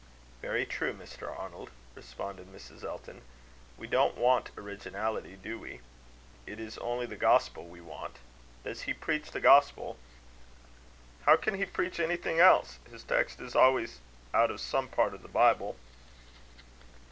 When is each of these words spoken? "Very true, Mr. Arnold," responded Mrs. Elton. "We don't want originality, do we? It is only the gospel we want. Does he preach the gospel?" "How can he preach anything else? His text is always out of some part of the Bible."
"Very 0.41 0.65
true, 0.65 0.95
Mr. 0.95 1.29
Arnold," 1.37 1.69
responded 1.93 2.47
Mrs. 2.51 2.83
Elton. 2.83 3.21
"We 3.77 3.85
don't 3.85 4.17
want 4.17 4.49
originality, 4.57 5.35
do 5.35 5.59
we? 5.59 5.79
It 6.47 6.59
is 6.59 6.79
only 6.79 7.05
the 7.05 7.15
gospel 7.15 7.67
we 7.67 7.81
want. 7.81 8.17
Does 8.63 8.81
he 8.81 8.95
preach 8.95 9.29
the 9.29 9.39
gospel?" 9.39 9.97
"How 11.25 11.35
can 11.35 11.53
he 11.53 11.65
preach 11.67 11.99
anything 11.99 12.39
else? 12.39 12.79
His 12.89 13.03
text 13.03 13.39
is 13.39 13.55
always 13.55 13.99
out 14.33 14.49
of 14.49 14.59
some 14.59 14.87
part 14.87 15.13
of 15.13 15.21
the 15.21 15.27
Bible." 15.27 15.75